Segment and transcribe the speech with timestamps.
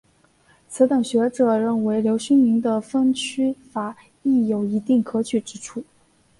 [0.67, 5.83] 此等学者认为刘勋宁的分区法亦有一定可取之处。